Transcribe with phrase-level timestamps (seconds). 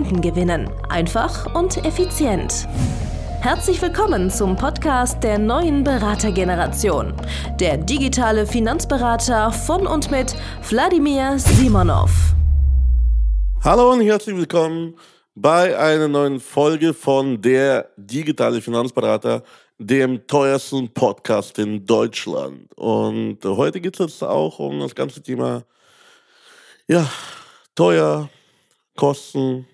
[0.00, 0.70] Kunden gewinnen.
[0.88, 2.66] Einfach und effizient.
[3.42, 7.12] Herzlich willkommen zum Podcast der neuen Beratergeneration.
[7.60, 10.34] Der digitale Finanzberater von und mit
[10.70, 12.10] Wladimir Simonov.
[13.62, 14.96] Hallo und herzlich willkommen
[15.34, 19.42] bei einer neuen Folge von der digitale Finanzberater,
[19.78, 22.72] dem teuersten Podcast in Deutschland.
[22.74, 25.62] Und heute geht es auch um das ganze Thema,
[26.88, 27.06] ja,
[27.74, 28.30] teuer,
[28.96, 29.66] Kosten,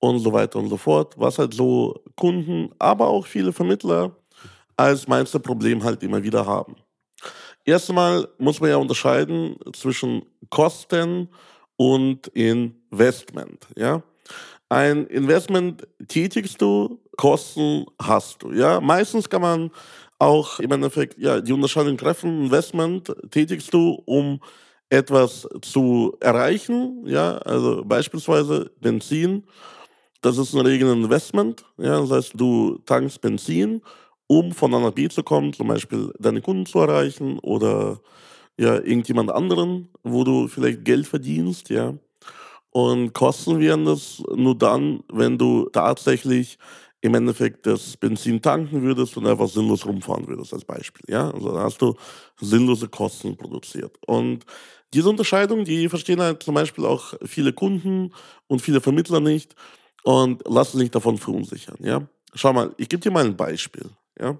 [0.00, 4.12] und so weiter und so fort, was halt so Kunden, aber auch viele Vermittler
[4.76, 6.76] als meinste Problem halt immer wieder haben.
[7.64, 11.28] Erstmal muss man ja unterscheiden zwischen Kosten
[11.76, 13.66] und Investment.
[13.76, 14.02] Ja?
[14.68, 18.52] Ein Investment tätigst du, Kosten hast du.
[18.52, 18.80] Ja?
[18.80, 19.70] Meistens kann man
[20.18, 22.44] auch im Endeffekt ja, die Unterscheidung treffen.
[22.44, 24.40] Investment tätigst du, um
[24.88, 27.02] etwas zu erreichen.
[27.06, 27.38] Ja?
[27.38, 29.44] Also beispielsweise Benzin
[30.20, 31.64] das ist in der Regel ein Investment.
[31.76, 32.00] Ja?
[32.00, 33.82] Das heißt, du tankst Benzin,
[34.26, 38.00] um von A nach B zu kommen, zum Beispiel deine Kunden zu erreichen oder
[38.58, 41.70] ja, irgendjemand anderen, wo du vielleicht Geld verdienst.
[41.70, 41.94] Ja?
[42.70, 46.58] Und Kosten werden das nur dann, wenn du tatsächlich
[47.00, 51.04] im Endeffekt das Benzin tanken würdest und einfach sinnlos rumfahren würdest, als Beispiel.
[51.08, 51.30] Ja?
[51.30, 51.94] Also da hast du
[52.40, 53.96] sinnlose Kosten produziert.
[54.06, 54.44] Und
[54.92, 58.12] diese Unterscheidung, die verstehen halt zum Beispiel auch viele Kunden
[58.46, 59.54] und viele Vermittler nicht
[60.04, 61.76] und lassen sich davon verunsichern.
[61.80, 62.08] Ja?
[62.34, 63.90] Schau mal, ich gebe dir mal ein Beispiel.
[64.18, 64.36] Ja?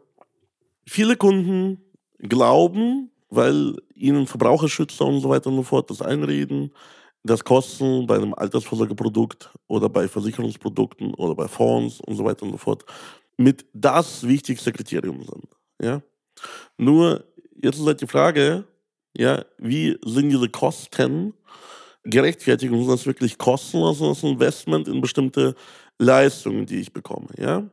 [0.86, 1.82] Viele Kunden
[2.18, 6.72] glauben, weil ihnen Verbraucherschützer und so weiter und so fort das einreden,
[7.24, 12.52] dass Kosten bei einem Altersvorsorgeprodukt oder bei Versicherungsprodukten oder bei Fonds und so weiter und
[12.52, 12.84] so fort
[13.36, 15.48] mit das wichtigste Kriterium sind.
[15.80, 16.02] Ja?
[16.76, 17.24] Nur
[17.60, 18.64] jetzt ist halt die Frage,
[19.16, 21.34] ja, wie sind diese Kosten
[22.10, 25.54] gerechtfertigt und sind das wirklich kostenlos das Investment in bestimmte
[25.98, 27.28] Leistungen, die ich bekomme.
[27.36, 27.68] Ja?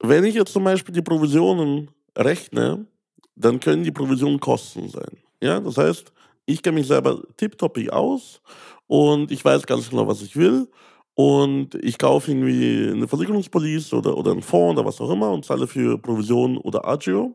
[0.00, 2.86] Wenn ich jetzt zum Beispiel die Provisionen rechne,
[3.34, 5.18] dann können die Provisionen Kosten sein.
[5.42, 5.60] Ja?
[5.60, 6.12] Das heißt,
[6.46, 8.40] ich kenne mich selber tipptoppig aus
[8.86, 10.68] und ich weiß ganz genau, was ich will.
[11.14, 15.46] Und ich kaufe irgendwie eine Versicherungspolice oder, oder einen Fonds oder was auch immer und
[15.46, 17.34] zahle für Provision oder Agio.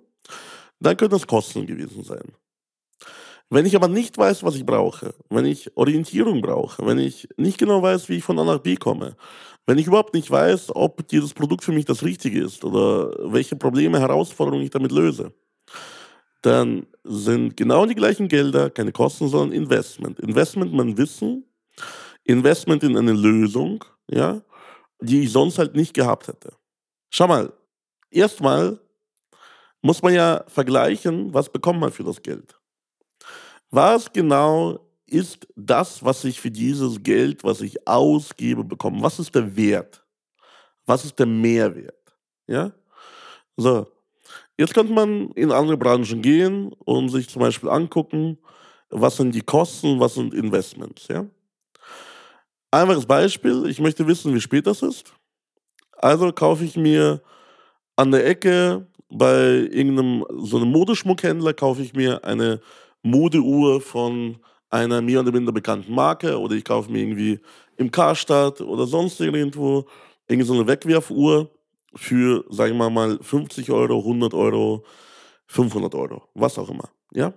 [0.80, 2.32] Dann können das Kosten gewesen sein.
[3.54, 7.58] Wenn ich aber nicht weiß, was ich brauche, wenn ich Orientierung brauche, wenn ich nicht
[7.58, 9.18] genau weiß, wie ich von A nach B komme,
[9.66, 13.58] wenn ich überhaupt nicht weiß, ob dieses Produkt für mich das Richtige ist oder welche
[13.58, 15.34] Probleme, Herausforderungen ich damit löse,
[16.42, 20.22] dann sind genau die gleichen Gelder keine Kosten, sondern Investment.
[20.22, 21.44] Investment in mein Wissen,
[22.24, 24.42] Investment in eine Lösung, ja,
[25.02, 26.54] die ich sonst halt nicht gehabt hätte.
[27.10, 27.52] Schau mal,
[28.12, 28.80] erstmal
[29.82, 32.61] muss man ja vergleichen, was bekommt man für das Geld.
[33.72, 39.02] Was genau ist das, was ich für dieses Geld, was ich ausgebe, bekomme?
[39.02, 40.04] Was ist der Wert?
[40.86, 41.96] Was ist der Mehrwert?
[42.48, 42.72] Ja?
[43.56, 43.88] So.
[44.58, 48.38] Jetzt könnte man in andere Branchen gehen und sich zum Beispiel angucken,
[48.90, 51.08] was sind die Kosten, was sind Investments.
[51.08, 51.26] Ja?
[52.72, 55.14] Einfaches Beispiel, ich möchte wissen, wie spät das ist.
[55.98, 57.22] Also kaufe ich mir
[57.96, 62.62] an der Ecke bei irgendeinem so einem Modeschmuckhändler kaufe ich mir eine
[63.04, 64.38] Modeuhr von
[64.70, 67.40] einer mehr oder minder bekannten Marke oder ich kaufe mir irgendwie
[67.78, 69.86] im Karstadt oder sonst irgendwo
[70.28, 71.50] irgendwie so eine Wegwerfuhr
[71.96, 74.86] für, sagen wir mal, 50 Euro, 100 Euro,
[75.48, 76.90] 500 Euro, was auch immer.
[77.14, 77.34] Ja?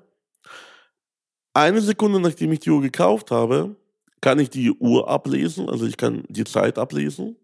[1.54, 3.74] Eine Sekunde nachdem ich die Uhr gekauft habe,
[4.20, 7.36] kann ich die Uhr ablesen, also ich kann die Zeit ablesen.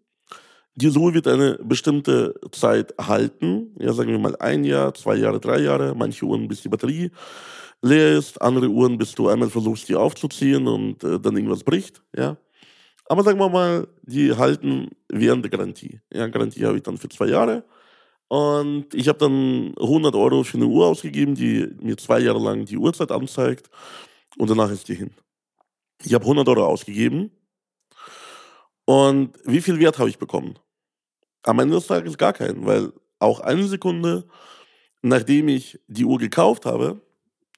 [0.75, 5.41] Diese Uhr wird eine bestimmte Zeit halten, ja, sagen wir mal ein Jahr, zwei Jahre,
[5.41, 7.11] drei Jahre, manche Uhren bis die Batterie
[7.81, 12.01] leer ist, andere Uhren, bis du einmal versuchst, die aufzuziehen und äh, dann irgendwas bricht,
[12.15, 12.37] ja.
[13.05, 15.99] Aber sagen wir mal, die halten während der Garantie.
[16.13, 17.65] Ja, Garantie habe ich dann für zwei Jahre.
[18.29, 22.63] Und ich habe dann 100 Euro für eine Uhr ausgegeben, die mir zwei Jahre lang
[22.63, 23.69] die Uhrzeit anzeigt.
[24.37, 25.11] Und danach ist die hin.
[26.01, 27.31] Ich habe 100 Euro ausgegeben.
[28.85, 30.57] Und wie viel Wert habe ich bekommen?
[31.43, 34.25] Am Ende des Tages gar keinen, weil auch eine Sekunde,
[35.01, 37.01] nachdem ich die Uhr gekauft habe,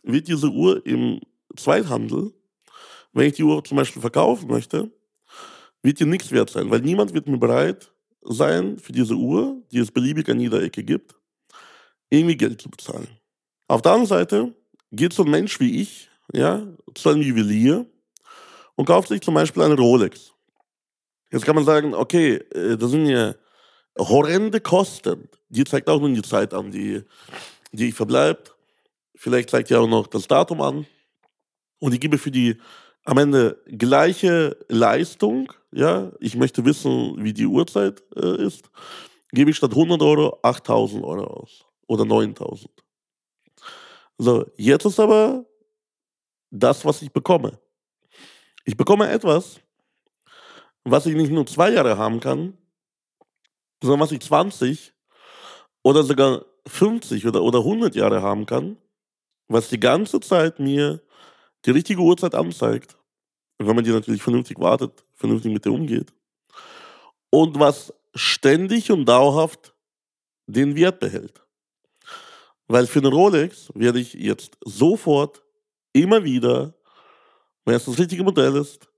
[0.03, 1.21] wird diese Uhr im
[1.55, 2.33] Zweithandel,
[3.13, 4.91] wenn ich die Uhr zum Beispiel verkaufen möchte,
[5.81, 7.91] wird dir nichts wert sein, weil niemand wird mir bereit
[8.21, 11.15] sein, für diese Uhr, die es beliebig an jeder Ecke gibt,
[12.09, 13.07] irgendwie Geld zu bezahlen.
[13.67, 14.53] Auf der anderen Seite
[14.91, 17.85] geht so ein Mensch wie ich ja, zu einem Juwelier
[18.75, 20.31] und kauft sich zum Beispiel eine Rolex.
[21.31, 23.33] Jetzt kann man sagen, okay, äh, das sind ja
[23.97, 25.29] horrende Kosten.
[25.49, 27.01] Die zeigt auch nur die Zeit an, die,
[27.71, 28.52] die ich verbleibt.
[29.23, 30.85] Vielleicht zeigt ja auch noch das Datum an.
[31.79, 32.57] Und ich gebe für die
[33.05, 38.69] am Ende gleiche Leistung, ja, ich möchte wissen, wie die Uhrzeit äh, ist,
[39.31, 42.69] gebe ich statt 100 Euro 8000 Euro aus oder 9000.
[44.17, 45.45] So, jetzt ist aber
[46.51, 47.57] das, was ich bekomme.
[48.65, 49.61] Ich bekomme etwas,
[50.83, 52.57] was ich nicht nur zwei Jahre haben kann,
[53.81, 54.93] sondern was ich 20
[55.81, 58.77] oder sogar 50 oder, oder 100 Jahre haben kann,
[59.53, 61.01] was die ganze Zeit mir
[61.65, 62.97] die richtige Uhrzeit anzeigt,
[63.59, 66.11] wenn man die natürlich vernünftig wartet, vernünftig mit der umgeht,
[67.29, 69.73] und was ständig und dauerhaft
[70.47, 71.41] den Wert behält.
[72.67, 75.43] Weil für eine Rolex werde ich jetzt sofort
[75.93, 76.73] immer wieder,
[77.65, 78.89] wenn es das richtige Modell ist,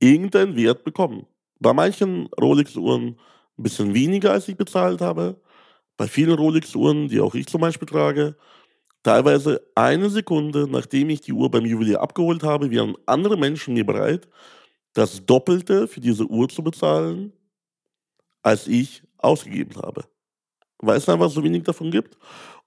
[0.00, 1.26] irgendeinen Wert bekommen.
[1.60, 3.18] Bei manchen Rolex-Uhren
[3.58, 5.40] ein bisschen weniger, als ich bezahlt habe.
[5.96, 8.36] Bei vielen Rolex-Uhren, die auch ich zum Beispiel trage,
[9.02, 13.84] teilweise eine Sekunde, nachdem ich die Uhr beim Juwelier abgeholt habe, wären andere Menschen mir
[13.84, 14.28] bereit,
[14.94, 17.32] das Doppelte für diese Uhr zu bezahlen,
[18.42, 20.04] als ich ausgegeben habe.
[20.78, 22.16] Weil es einfach so wenig davon gibt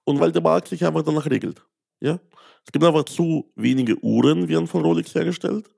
[0.04, 1.64] und weil der Markt sich einfach danach regelt.
[2.00, 2.18] Ja?
[2.64, 5.70] Es gibt einfach zu wenige Uhren, werden von Rolex hergestellt,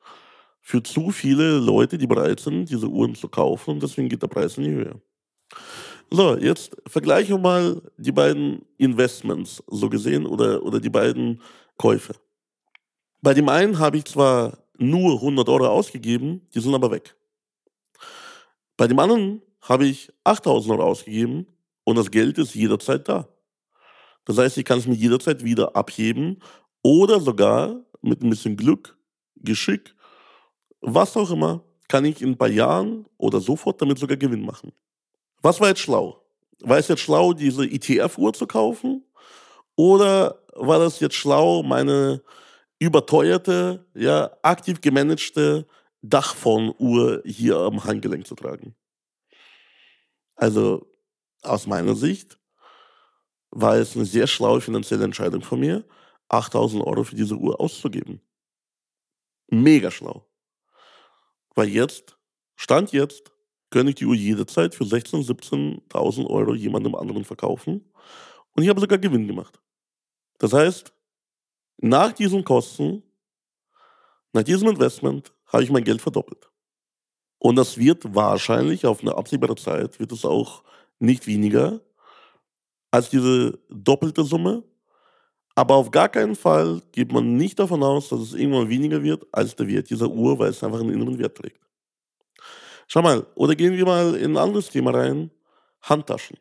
[0.60, 4.28] für zu viele Leute, die bereit sind, diese Uhren zu kaufen und deswegen geht der
[4.28, 5.00] Preis in die Höhe.
[6.10, 11.42] So, jetzt vergleichen wir mal die beiden Investments, so gesehen, oder, oder die beiden
[11.76, 12.14] Käufe.
[13.20, 17.14] Bei dem einen habe ich zwar nur 100 Euro ausgegeben, die sind aber weg.
[18.78, 21.46] Bei dem anderen habe ich 8000 Euro ausgegeben
[21.84, 23.28] und das Geld ist jederzeit da.
[24.24, 26.38] Das heißt, ich kann es mir jederzeit wieder abheben
[26.82, 28.96] oder sogar mit ein bisschen Glück,
[29.36, 29.94] Geschick,
[30.80, 34.72] was auch immer, kann ich in ein paar Jahren oder sofort damit sogar Gewinn machen.
[35.42, 36.24] Was war jetzt schlau?
[36.60, 39.04] War es jetzt schlau, diese ETF-Uhr zu kaufen?
[39.76, 42.22] Oder war das jetzt schlau, meine
[42.80, 45.66] überteuerte, ja, aktiv gemanagte
[46.02, 48.74] Dachphone-Uhr hier am Handgelenk zu tragen?
[50.34, 50.86] Also,
[51.42, 52.38] aus meiner Sicht
[53.50, 55.84] war es eine sehr schlaue finanzielle Entscheidung von mir,
[56.28, 58.20] 8000 Euro für diese Uhr auszugeben.
[59.48, 60.26] Mega schlau.
[61.54, 62.18] Weil jetzt,
[62.56, 63.32] Stand jetzt,
[63.70, 67.84] könnte ich die Uhr jederzeit für 16.000, 17.000 Euro jemandem anderen verkaufen.
[68.52, 69.60] Und ich habe sogar Gewinn gemacht.
[70.38, 70.92] Das heißt,
[71.78, 73.02] nach diesen Kosten,
[74.32, 76.50] nach diesem Investment, habe ich mein Geld verdoppelt.
[77.38, 80.64] Und das wird wahrscheinlich auf eine absehbare Zeit, wird es auch
[80.98, 81.80] nicht weniger
[82.90, 84.64] als diese doppelte Summe.
[85.54, 89.26] Aber auf gar keinen Fall geht man nicht davon aus, dass es irgendwann weniger wird
[89.32, 91.67] als der Wert dieser Uhr, weil es einfach einen inneren Wert trägt.
[92.90, 95.30] Schau mal, oder gehen wir mal in ein anderes Thema rein.
[95.82, 96.38] Handtaschen.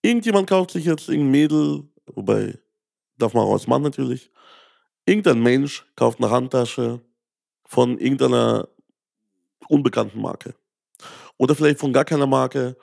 [0.00, 2.58] Irgendjemand kauft sich jetzt irgendein Mädel, wobei
[3.18, 4.30] darf man auch als Mann natürlich.
[5.04, 7.02] Irgendein Mensch kauft eine Handtasche
[7.66, 8.68] von irgendeiner
[9.68, 10.54] unbekannten Marke.
[11.36, 12.76] Oder vielleicht von gar keiner Marke.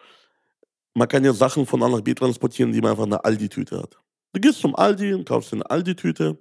[0.94, 3.98] Man kann ja Sachen von A nach B transportieren, die man einfach eine Aldi-Tüte hat.
[4.34, 6.38] Du gehst zum Aldi und kaufst eine Aldi-Tüte.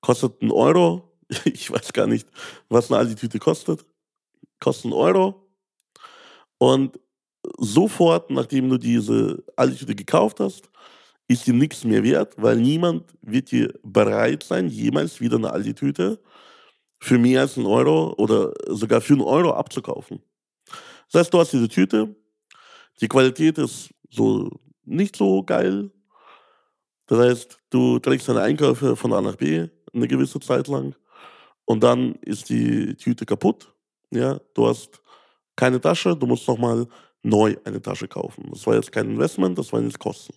[0.00, 1.06] Kostet einen Euro.
[1.44, 2.28] Ich weiß gar nicht,
[2.68, 3.86] was eine Aldi-Tüte kostet.
[4.58, 5.49] Kostet einen Euro.
[6.60, 7.00] Und
[7.56, 10.70] sofort, nachdem du diese Aldi-Tüte gekauft hast,
[11.26, 16.20] ist dir nichts mehr wert, weil niemand wird dir bereit sein, jemals wieder eine Aldi-Tüte
[17.00, 20.20] für mehr als einen Euro oder sogar für einen Euro abzukaufen.
[21.10, 22.14] Das heißt, du hast diese Tüte,
[23.00, 24.50] die Qualität ist so
[24.84, 25.90] nicht so geil.
[27.06, 30.94] Das heißt, du trägst deine Einkäufe von A nach B eine gewisse Zeit lang
[31.64, 33.72] und dann ist die Tüte kaputt.
[34.10, 35.00] Ja, du hast
[35.60, 36.86] keine Tasche, du musst nochmal
[37.22, 38.48] neu eine Tasche kaufen.
[38.50, 40.32] Das war jetzt kein Investment, das waren jetzt Kosten.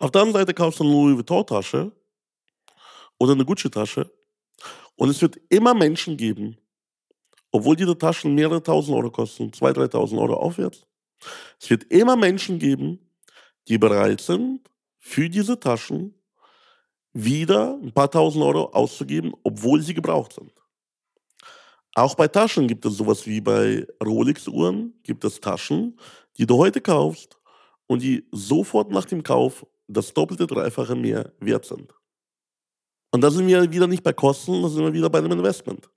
[0.00, 1.92] Auf der anderen Seite kaufst du eine Louis Vuitton-Tasche
[3.16, 4.10] oder eine Gucci-Tasche
[4.96, 6.56] und es wird immer Menschen geben,
[7.52, 10.84] obwohl diese Taschen mehrere tausend Euro kosten, zwei, dreitausend Euro aufwärts,
[11.60, 12.98] es wird immer Menschen geben,
[13.68, 16.14] die bereit sind, für diese Taschen
[17.12, 20.52] wieder ein paar tausend Euro auszugeben, obwohl sie gebraucht sind.
[21.94, 25.98] Auch bei Taschen gibt es sowas wie bei Rolex-Uhren, gibt es Taschen,
[26.38, 27.38] die du heute kaufst
[27.86, 31.92] und die sofort nach dem Kauf das doppelte, dreifache mehr wert sind.
[33.12, 35.90] Und da sind wir wieder nicht bei Kosten, da sind wir wieder bei einem Investment.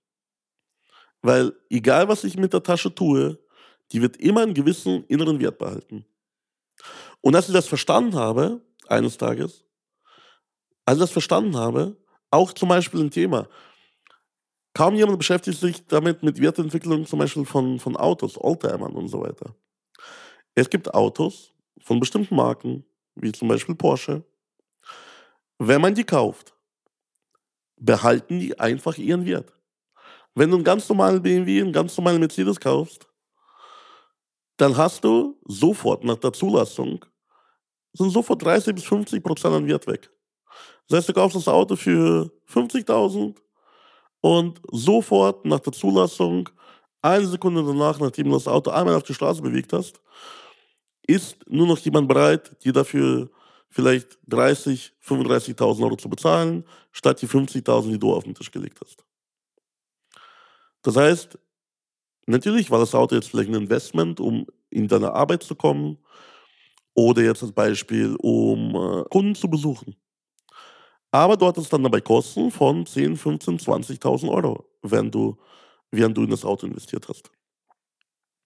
[1.22, 3.40] Weil egal, was ich mit der Tasche tue,
[3.92, 6.06] die wird immer einen gewissen inneren Wert behalten.
[7.22, 9.64] Und als ich das verstanden habe, eines Tages,
[10.86, 11.96] als ich das verstanden habe,
[12.32, 13.48] auch zum Beispiel ein Thema,
[14.74, 19.22] kaum jemand beschäftigt sich damit mit Wertentwicklung zum Beispiel von, von Autos, Oldtimern und so
[19.22, 19.56] weiter.
[20.56, 24.24] Es gibt Autos von bestimmten Marken, wie zum Beispiel Porsche.
[25.58, 26.56] Wenn man die kauft,
[27.78, 29.54] behalten die einfach ihren Wert.
[30.36, 33.08] Wenn du einen ganz normalen BMW, einen ganz normalen Mercedes kaufst,
[34.58, 37.04] dann hast du sofort nach der Zulassung
[37.94, 40.10] sind sofort 30 bis 50 Prozent an Wert weg.
[40.88, 43.36] Das heißt, du kaufst das Auto für 50.000
[44.24, 46.48] und sofort nach der Zulassung,
[47.02, 50.00] eine Sekunde danach, nachdem du das Auto einmal auf die Straße bewegt hast,
[51.06, 53.30] ist nur noch jemand bereit, dir dafür
[53.70, 56.64] vielleicht 30, 35.000 Euro zu bezahlen,
[56.94, 59.04] statt die 50.000, die du auf den Tisch gelegt hast.
[60.84, 61.38] Das heißt,
[62.26, 65.98] natürlich war das Auto jetzt vielleicht ein Investment, um in deine Arbeit zu kommen
[66.94, 69.98] oder jetzt als Beispiel, um äh, Kunden zu besuchen.
[71.14, 75.38] Aber du hattest dann dabei Kosten von 10, 15, 20.000 Euro, wenn du,
[75.92, 77.30] während du in das Auto investiert hast.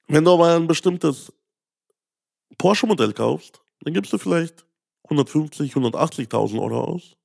[0.09, 1.31] Wenn du aber ein bestimmtes
[2.57, 4.65] Porsche-Modell kaufst, dann gibst du vielleicht
[5.05, 7.15] 150, 180.000 Euro aus.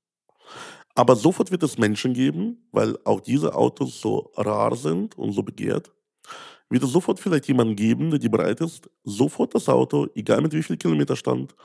[0.94, 5.42] Aber sofort wird es Menschen geben, weil auch diese Autos so rar sind und so
[5.42, 5.90] begehrt,
[6.70, 10.52] wird es sofort vielleicht jemanden geben, der dir bereit ist, sofort das Auto, egal mit
[10.52, 11.56] wie viel Kilometerstand,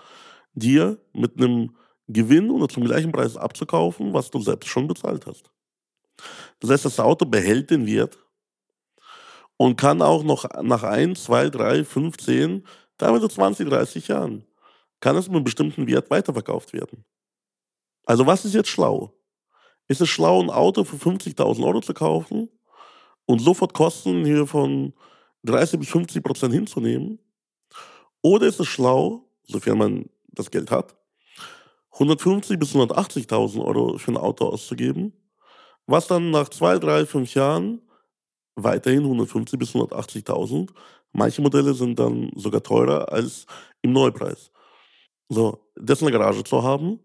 [0.55, 1.75] dir mit einem
[2.07, 5.51] Gewinn oder zum gleichen Preis abzukaufen, was du selbst schon bezahlt hast.
[6.59, 8.17] Das heißt, das Auto behält den Wert
[9.57, 14.45] und kann auch noch nach 1, 2, 3, 5, 10, teilweise 20, 30 Jahren,
[14.99, 17.03] kann es mit einem bestimmten Wert weiterverkauft werden.
[18.05, 19.13] Also was ist jetzt schlau?
[19.87, 22.49] Ist es schlau, ein Auto für 50.000 Euro zu kaufen
[23.25, 24.93] und sofort Kosten hier von
[25.43, 27.19] 30 bis 50 Prozent hinzunehmen?
[28.21, 30.95] Oder ist es schlau, sofern man das Geld hat,
[31.99, 35.13] 150 bis 180.000 Euro für ein Auto auszugeben,
[35.87, 37.81] was dann nach zwei, drei, fünf Jahren
[38.55, 40.69] weiterhin 150 bis 180.000,
[41.11, 43.45] manche Modelle sind dann sogar teurer als
[43.81, 44.51] im Neupreis.
[45.29, 46.99] So, das in der Garage zu haben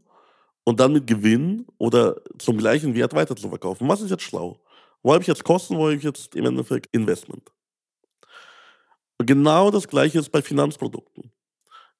[0.65, 3.89] und dann mit Gewinn oder zum gleichen Wert weiter zu verkaufen.
[3.89, 4.61] Was ist jetzt schlau?
[5.03, 7.51] Wo habe ich jetzt Kosten, wo habe ich jetzt im Endeffekt Investment?
[9.19, 11.33] Genau das gleiche ist bei Finanzprodukten.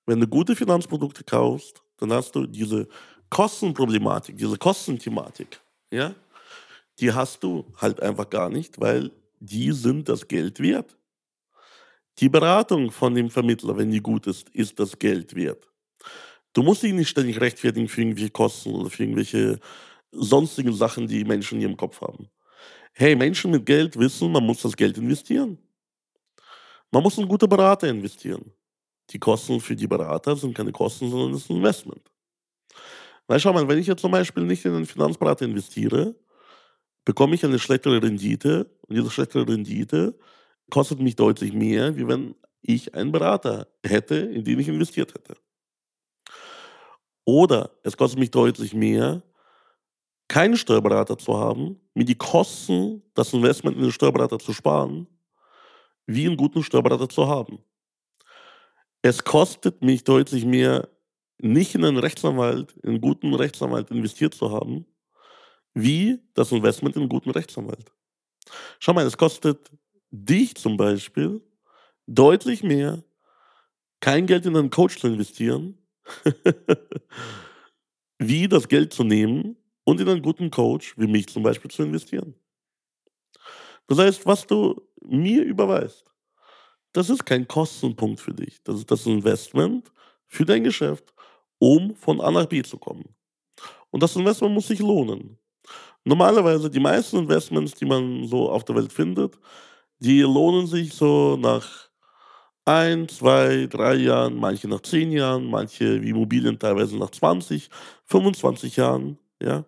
[0.07, 2.89] Wenn du gute Finanzprodukte kaufst, dann hast du diese
[3.31, 6.15] Kostenproblematik, diese Kostenthematik, ja,
[6.99, 10.97] die hast du halt einfach gar nicht, weil die sind das Geld wert.
[12.19, 15.69] Die Beratung von dem Vermittler, wenn die gut ist, ist das Geld wert.
[16.53, 19.59] Du musst dich nicht ständig rechtfertigen für irgendwelche Kosten oder für irgendwelche
[20.13, 22.29] sonstigen Sachen, die Menschen in ihrem Kopf haben.
[22.93, 25.57] Hey, Menschen mit Geld wissen, man muss das Geld investieren.
[26.91, 28.53] Man muss einen guten Berater investieren.
[29.11, 32.11] Die Kosten für die Berater sind keine Kosten, sondern es ist ein Investment.
[33.27, 36.15] Weil schau mal, wenn ich jetzt zum Beispiel nicht in einen Finanzberater investiere,
[37.05, 40.19] bekomme ich eine schlechtere Rendite und diese schlechtere Rendite
[40.71, 45.37] kostet mich deutlich mehr, wie wenn ich einen Berater hätte, in den ich investiert hätte.
[47.25, 49.23] Oder es kostet mich deutlich mehr,
[50.29, 55.07] keinen Steuerberater zu haben, mir die Kosten, das Investment in den Steuerberater zu sparen,
[56.07, 57.59] wie einen guten Steuerberater zu haben.
[59.03, 60.89] Es kostet mich deutlich mehr,
[61.39, 64.87] nicht in einen Rechtsanwalt, in einen guten Rechtsanwalt investiert zu haben,
[65.75, 67.93] wie das Investment in einen guten Rechtsanwalt.
[68.79, 69.71] Schau mal, es kostet
[70.13, 71.41] dich zum Beispiel
[72.07, 73.03] deutlich mehr,
[74.01, 75.79] kein Geld in einen Coach zu investieren,
[78.19, 81.83] wie das Geld zu nehmen und in einen guten Coach, wie mich zum Beispiel, zu
[81.83, 82.35] investieren.
[83.89, 86.12] Das heißt, was du mir überweist,
[86.93, 88.63] das ist kein Kostenpunkt für dich.
[88.65, 89.91] Das ist das Investment
[90.27, 91.13] für dein Geschäft,
[91.59, 93.15] um von A nach B zu kommen.
[93.91, 95.39] Und das Investment muss sich lohnen.
[96.05, 99.39] Normalerweise die meisten Investments, die man so auf der Welt findet,
[99.99, 101.89] die lohnen sich so nach
[102.65, 107.69] ein, zwei, drei Jahren, manche nach zehn Jahren, manche wie Immobilien teilweise nach 20,
[108.07, 109.19] 25 Jahren.
[109.41, 109.65] Ja?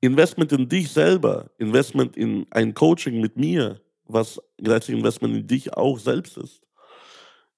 [0.00, 5.74] Investment in dich selber, Investment in ein Coaching mit mir, was gleichzeitig Investment in dich
[5.74, 6.62] auch selbst ist,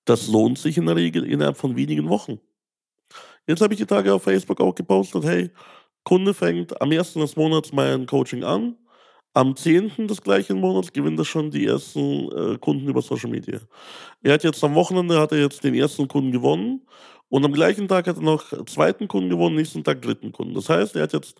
[0.04, 2.40] das lohnt sich in der Regel innerhalb von wenigen Wochen.
[3.46, 5.50] Jetzt habe ich die Tage auf Facebook auch gepostet, hey,
[6.04, 7.14] Kunde fängt am 1.
[7.14, 8.76] des Monats mein Coaching an
[9.32, 10.08] am 10.
[10.08, 13.60] des gleichen Monats gewinnt er schon die ersten äh, Kunden über Social Media.
[14.22, 16.82] Er hat jetzt am Wochenende hat er jetzt den ersten Kunden gewonnen
[17.28, 20.54] und am gleichen Tag hat er noch zweiten Kunden gewonnen, nächsten Tag dritten Kunden.
[20.54, 21.38] Das heißt, er hat jetzt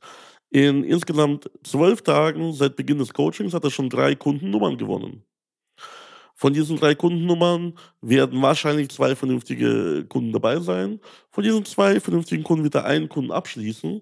[0.50, 5.25] in insgesamt zwölf Tagen seit Beginn des Coachings hat er schon drei Kundennummern gewonnen.
[6.35, 10.99] Von diesen drei Kundennummern werden wahrscheinlich zwei vernünftige Kunden dabei sein.
[11.30, 14.00] Von diesen zwei vernünftigen Kunden wird er einen Kunden abschließen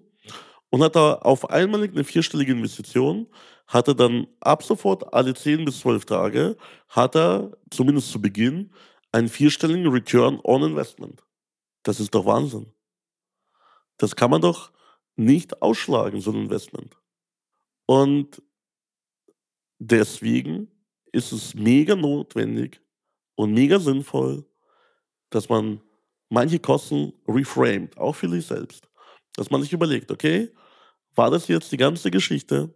[0.69, 3.27] und hat er auf einmal eine vierstellige Investition,
[3.67, 8.71] hat er dann ab sofort alle 10 bis 12 Tage, hat er zumindest zu Beginn
[9.11, 11.21] einen vierstelligen Return on Investment.
[11.83, 12.71] Das ist doch Wahnsinn.
[13.97, 14.71] Das kann man doch
[15.19, 16.97] nicht ausschlagen, so ein Investment.
[17.85, 18.41] Und
[19.77, 20.71] deswegen
[21.11, 22.81] ist es mega notwendig
[23.35, 24.45] und mega sinnvoll,
[25.29, 25.81] dass man
[26.29, 28.87] manche Kosten reframed, auch für sich selbst.
[29.35, 30.51] Dass man sich überlegt, okay,
[31.15, 32.73] war das jetzt die ganze Geschichte?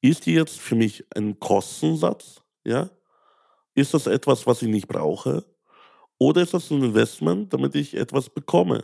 [0.00, 2.42] Ist die jetzt für mich ein Kostensatz?
[2.64, 2.90] Ja?
[3.74, 5.44] Ist das etwas, was ich nicht brauche?
[6.18, 8.82] Oder ist das ein Investment, damit ich etwas bekomme?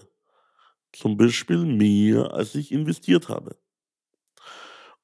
[0.92, 3.56] Zum Beispiel mehr, als ich investiert habe.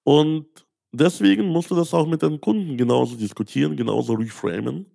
[0.03, 0.47] Und
[0.93, 4.87] deswegen musst du das auch mit deinen Kunden genauso diskutieren, genauso reframen.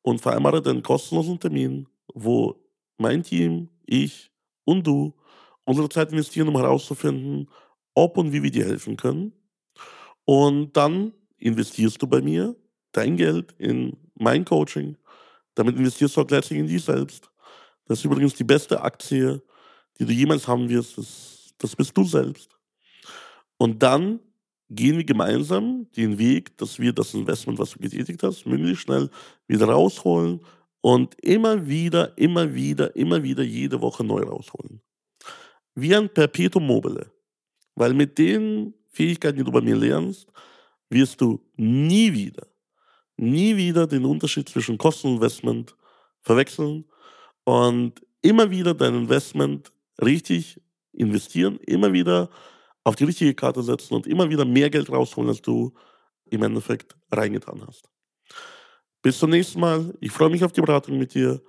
[0.02, 2.64] und vereinbare den kostenlosen Termin, wo
[2.96, 4.30] mein Team, ich
[4.64, 5.14] und du
[5.64, 7.50] unsere Zeit investieren, um herauszufinden,
[7.94, 9.32] ob und wie wir dir helfen können.
[10.24, 12.54] Und dann investierst du bei mir
[12.92, 14.96] dein Geld in mein Coaching.
[15.56, 17.28] Damit investierst du auch gleichzeitig in dich selbst.
[17.86, 19.42] Das ist übrigens die beste Aktie,
[19.98, 20.98] die du jemals haben wirst.
[20.98, 22.56] Das, das bist du selbst.
[23.62, 24.18] Und dann
[24.70, 29.08] gehen wir gemeinsam den Weg, dass wir das Investment, was du getätigt hast, möglichst schnell
[29.46, 30.40] wieder rausholen
[30.80, 34.82] und immer wieder, immer wieder, immer wieder jede Woche neu rausholen.
[35.76, 37.12] Wie ein Perpetuum mobile.
[37.76, 40.26] Weil mit den Fähigkeiten, die du bei mir lernst,
[40.90, 42.48] wirst du nie wieder,
[43.16, 45.76] nie wieder den Unterschied zwischen Kosten und Investment
[46.20, 46.84] verwechseln
[47.44, 49.70] und immer wieder dein Investment
[50.02, 50.60] richtig
[50.92, 52.28] investieren, immer wieder
[52.84, 55.72] auf die richtige Karte setzen und immer wieder mehr Geld rausholen, als du
[56.30, 57.88] im Endeffekt reingetan hast.
[59.02, 59.92] Bis zum nächsten Mal.
[60.00, 61.42] Ich freue mich auf die Beratung mit dir.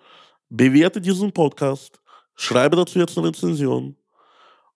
[0.50, 2.02] Bewerte diesen Podcast.
[2.36, 3.96] Schreibe dazu jetzt eine Rezension.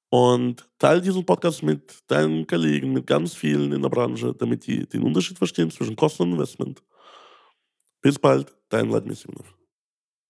[0.10, 4.88] Und teile diesen Podcast mit deinen Kollegen, mit ganz vielen in der Branche, damit die
[4.88, 6.82] den Unterschied verstehen zwischen Kosten und Investment.
[8.02, 9.54] Bis bald, dein Vladimir Simonov.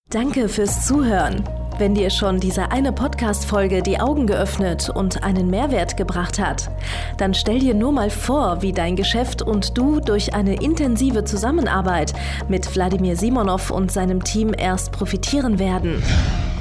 [0.09, 1.43] Danke fürs Zuhören.
[1.79, 6.71] Wenn dir schon diese eine Podcast-Folge die Augen geöffnet und einen Mehrwert gebracht hat,
[7.17, 12.13] dann stell dir nur mal vor, wie dein Geschäft und du durch eine intensive Zusammenarbeit
[12.47, 16.01] mit Wladimir Simonov und seinem Team erst profitieren werden.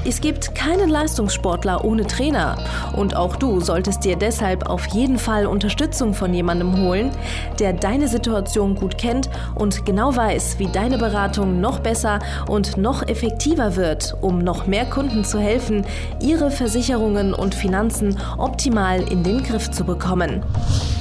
[0.09, 2.57] Es gibt keinen Leistungssportler ohne Trainer
[2.95, 7.11] und auch du solltest dir deshalb auf jeden Fall Unterstützung von jemandem holen,
[7.59, 13.09] der deine Situation gut kennt und genau weiß, wie deine Beratung noch besser und noch
[13.09, 15.85] effektiver wird, um noch mehr Kunden zu helfen,
[16.21, 20.43] ihre Versicherungen und Finanzen optimal in den Griff zu bekommen.